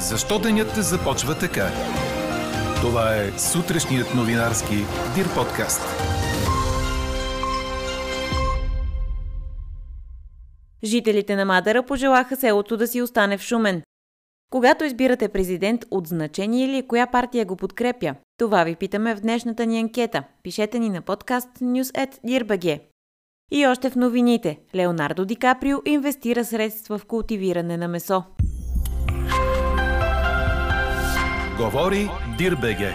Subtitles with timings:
[0.00, 1.68] Защо денят започва така?
[2.80, 4.74] Това е сутрешният новинарски
[5.14, 5.80] Дир подкаст.
[10.84, 13.82] Жителите на Мадара пожелаха селото да си остане в Шумен.
[14.50, 18.14] Когато избирате президент, от значение ли е коя партия го подкрепя?
[18.38, 20.24] Това ви питаме в днешната ни анкета.
[20.42, 22.80] Пишете ни на подкаст news.dirbg.
[23.52, 24.58] И още в новините.
[24.74, 28.22] Леонардо Ди Каприо инвестира средства в култивиране на месо.
[31.60, 32.94] Говори Дирбеге.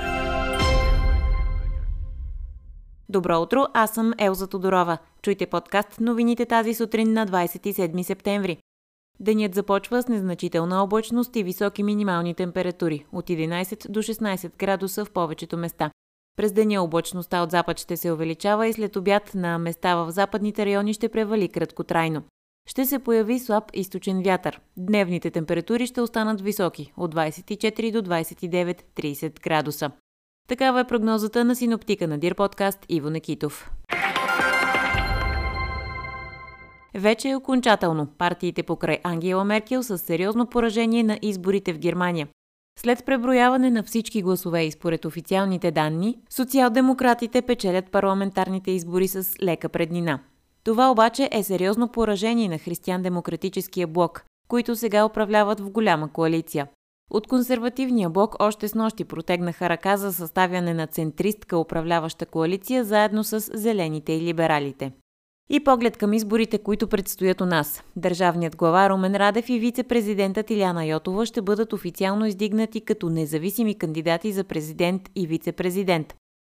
[3.10, 4.98] Добро утро, аз съм Елза Тодорова.
[5.22, 8.58] Чуйте подкаст новините тази сутрин на 27 септември.
[9.20, 15.12] Денят започва с незначителна облачност и високи минимални температури от 11 до 16 градуса в
[15.12, 15.92] повечето места.
[16.38, 20.66] През деня облачността от запад ще се увеличава и след обяд на места в западните
[20.66, 22.24] райони ще превали краткотрайно.
[22.70, 24.62] Ще се появи слаб източен вятър.
[24.78, 29.92] Дневните температури ще останат високи от 24 до 29-30 градуса.
[30.48, 33.72] Такава е прогнозата на синоптика на Дир подкаст Иво Некитов.
[36.96, 38.08] Вече е окончателно.
[38.18, 42.28] Партиите покрай Ангела Меркел с сериозно поражение на изборите в Германия.
[42.80, 49.70] След преброяване на всички гласове и според официалните данни, социал-демократите печелят парламентарните избори с лека
[49.70, 50.20] преднина.
[50.66, 56.68] Това обаче е сериозно поражение на християн-демократическия блок, които сега управляват в голяма коалиция.
[57.12, 63.24] От консервативния блок още с нощи протегнаха ръка за съставяне на центристка управляваща коалиция заедно
[63.24, 64.92] с зелените и либералите.
[65.50, 67.84] И поглед към изборите, които предстоят у нас.
[67.96, 74.32] Държавният глава Румен Радев и вице-президентът Иляна Йотова ще бъдат официално издигнати като независими кандидати
[74.32, 76.16] за президент и вице-президент.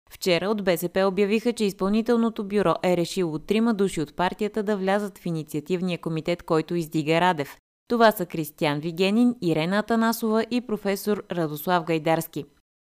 [0.10, 5.18] Вчера от БСП обявиха, че изпълнителното бюро е решило трима души от партията да влязат
[5.18, 7.58] в инициативния комитет, който издига Радев.
[7.88, 12.46] Това са Кристиян Вигенин, Ирена Атанасова и професор Радослав Гайдарски.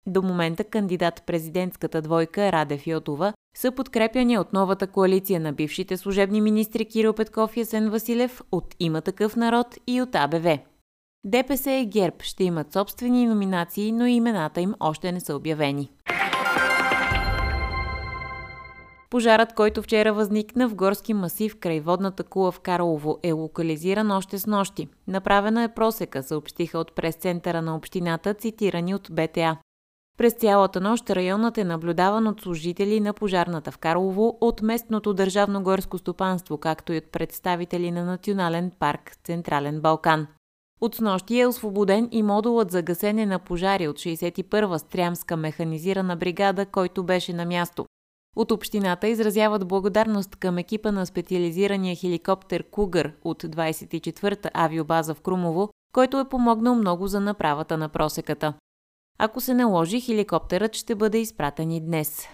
[0.07, 6.41] До момента кандидат президентската двойка Радев Йотова са подкрепяни от новата коалиция на бившите служебни
[6.41, 10.59] министри Кирил Петков и Есен Василев, от Има такъв народ и от АБВ.
[11.25, 15.91] ДПС и ГЕРБ ще имат собствени номинации, но имената им още не са обявени.
[19.13, 24.39] Пожарът, който вчера възникна в горски масив край водната кула в Карлово, е локализиран още
[24.39, 24.87] с нощи.
[25.07, 29.57] Направена е просека, съобщиха от прес-центъра на общината, цитирани от БТА.
[30.17, 35.63] През цялата нощ районът е наблюдаван от служители на пожарната в Карлово, от местното държавно
[35.63, 40.27] горско стопанство, както и от представители на Национален парк Централен Балкан.
[40.81, 46.65] От снощи е освободен и модулът за гасене на пожари от 61-а стрямска механизирана бригада,
[46.65, 47.85] който беше на място.
[48.35, 55.69] От общината изразяват благодарност към екипа на специализирания хеликоптер Кугър от 24-та авиобаза в Крумово,
[55.93, 58.53] който е помогнал много за направата на просеката.
[59.19, 62.27] Ако се наложи, хеликоптерът ще бъде изпратен и днес.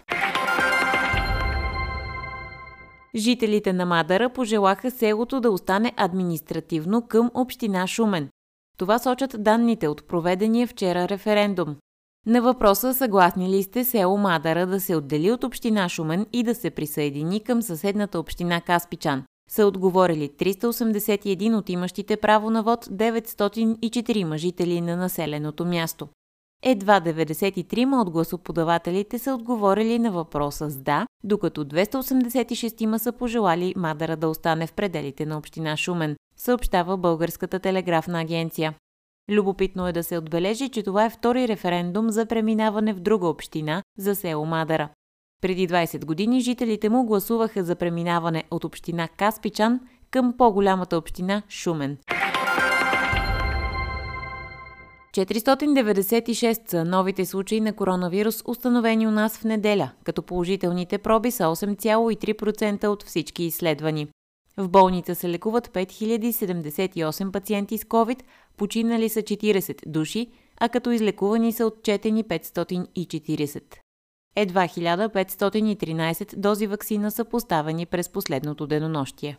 [3.16, 8.30] Жителите на Мадара пожелаха селото да остане административно към община Шумен.
[8.78, 11.76] Това сочат данните от проведения вчера референдум.
[12.26, 16.56] На въпроса съгласни ли сте село Мадара да се отдели от община Шумен и да
[16.56, 24.38] се присъедини към съседната община Каспичан, са отговорили 381 от имащите право на вод 904
[24.38, 26.08] жители на населеното място.
[26.64, 34.16] Едва 93 от гласоподавателите са отговорили на въпроса с да, докато 286 са пожелали Мадара
[34.16, 38.74] да остане в пределите на община Шумен, съобщава Българската телеграфна агенция.
[39.30, 43.84] Любопитно е да се отбележи, че това е втори референдум за преминаване в друга община
[43.98, 44.90] за село Мадара.
[45.42, 49.80] Преди 20 години жителите му гласуваха за преминаване от община Каспичан
[50.12, 51.98] към по-голямата община Шумен.
[55.14, 61.44] 496 са новите случаи на коронавирус, установени у нас в неделя, като положителните проби са
[61.44, 64.08] 8,3% от всички изследвани.
[64.58, 68.20] В болница се лекуват 5078 пациенти с COVID,
[68.60, 70.28] починали са 40 души,
[70.60, 73.64] а като излекувани са отчетени 540.
[74.36, 79.38] Едва 1513 дози вакцина са поставени през последното денонощие.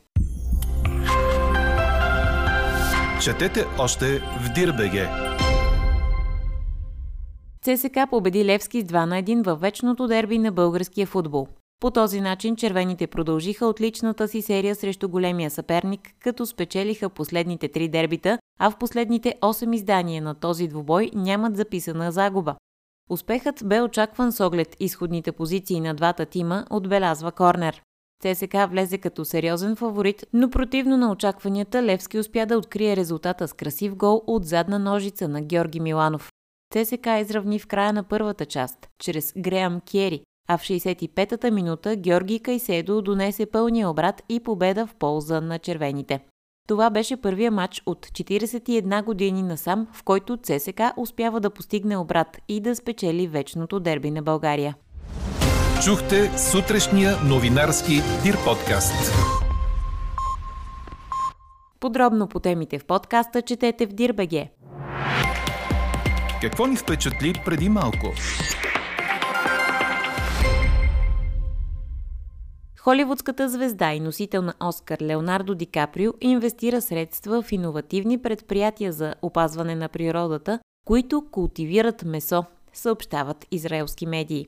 [3.22, 5.08] Четете още в Дирбеге!
[7.62, 11.48] ЦСК победи Левски с 2 на 1 във вечното дерби на българския футбол.
[11.80, 17.88] По този начин червените продължиха отличната си серия срещу големия съперник, като спечелиха последните три
[17.88, 22.56] дербита, а в последните 8 издания на този двубой нямат записана загуба.
[23.10, 27.82] Успехът бе очакван с оглед изходните позиции на двата тима, отбелязва Корнер.
[28.22, 33.52] ЦСК влезе като сериозен фаворит, но противно на очакванията Левски успя да открие резултата с
[33.52, 36.30] красив гол от задна ножица на Георги Миланов.
[36.74, 42.40] ЦСК изравни в края на първата част, чрез Греъм Кери, а в 65-та минута Георги
[42.40, 46.20] Кайседо донесе пълния обрат и победа в полза на червените.
[46.70, 52.38] Това беше първия матч от 41 години насам, в който ЦСК успява да постигне обрат
[52.48, 54.74] и да спечели вечното дерби на България.
[55.84, 59.12] Чухте сутрешния новинарски Дир подкаст.
[61.80, 64.50] Подробно по темите в подкаста четете в Дирбеге.
[66.40, 68.06] Какво ни впечатли преди малко?
[72.82, 79.14] Холивудската звезда и носител на Оскар Леонардо Ди Каприо инвестира средства в иновативни предприятия за
[79.22, 84.46] опазване на природата, които култивират месо, съобщават израелски медии.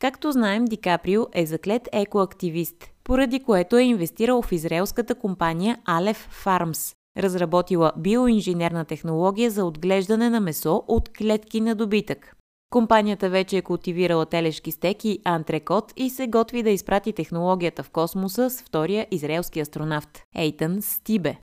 [0.00, 6.44] Както знаем, Ди Каприо е заклет екоактивист, поради което е инвестирал в израелската компания Aleph
[6.44, 12.36] Farms, разработила биоинженерна технология за отглеждане на месо от клетки на добитък.
[12.70, 17.90] Компанията вече е култивирала телешки стек и антрекот и се готви да изпрати технологията в
[17.90, 21.36] космоса с втория израелски астронавт– Ейтън Стибе.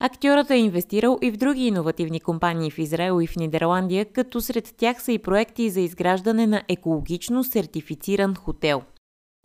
[0.00, 4.74] Актьорът е инвестирал и в други иновативни компании в Израел и в Нидерландия, като сред
[4.76, 8.82] тях са и проекти за изграждане на екологично сертифициран хотел.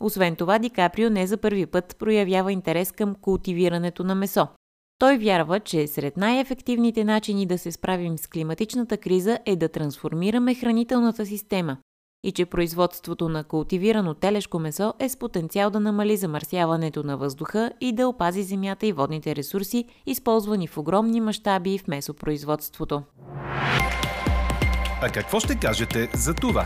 [0.02, 4.48] Освен това, Ди Каприо не за първи път проявява интерес към култивирането на месо.
[5.00, 10.56] Той вярва, че сред най-ефективните начини да се справим с климатичната криза е да трансформираме
[10.56, 11.78] хранителната система
[12.24, 17.72] и че производството на култивирано телешко месо е с потенциал да намали замърсяването на въздуха
[17.82, 23.04] и да опази земята и водните ресурси, използвани в огромни мащаби в месопроизводството.
[25.02, 26.66] А какво ще кажете за това?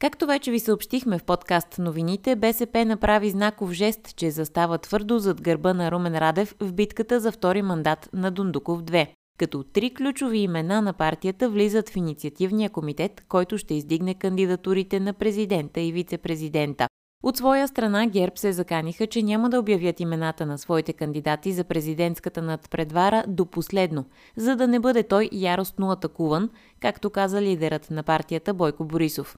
[0.00, 5.42] Както вече ви съобщихме в подкаст новините, БСП направи знаков жест, че застава твърдо зад
[5.42, 9.08] гърба на Румен Радев в битката за втори мандат на Дундуков 2
[9.38, 15.12] като три ключови имена на партията влизат в инициативния комитет, който ще издигне кандидатурите на
[15.12, 16.88] президента и вице-президента.
[17.22, 21.64] От своя страна ГЕРБ се заканиха, че няма да обявят имената на своите кандидати за
[21.64, 24.04] президентската надпредвара до последно,
[24.36, 26.50] за да не бъде той яростно атакуван,
[26.80, 29.36] както каза лидерът на партията Бойко Борисов.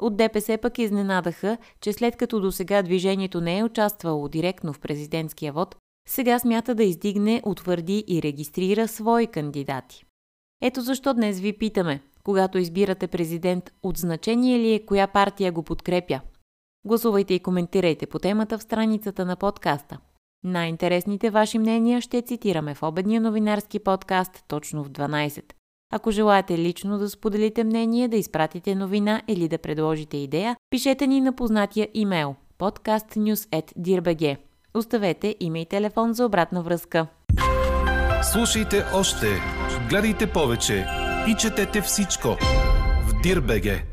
[0.00, 4.80] От ДПС пък изненадаха, че след като до сега движението не е участвало директно в
[4.80, 5.76] президентския вод,
[6.08, 10.04] сега смята да издигне, утвърди и регистрира свои кандидати.
[10.62, 15.62] Ето защо днес ви питаме, когато избирате президент, от значение ли е коя партия го
[15.62, 16.20] подкрепя?
[16.86, 19.98] Гласувайте и коментирайте по темата в страницата на подкаста.
[20.44, 25.52] Най-интересните ваши мнения ще цитираме в обедния новинарски подкаст точно в 12.
[25.92, 31.20] Ако желаете лично да споделите мнение, да изпратите новина или да предложите идея, пишете ни
[31.20, 34.36] на познатия имейл podcastnews.dirbg.
[34.74, 37.06] Оставете име и телефон за обратна връзка.
[38.32, 39.26] Слушайте още,
[39.88, 40.86] гледайте повече
[41.28, 42.28] и четете всичко
[43.06, 43.89] в Дирбеге.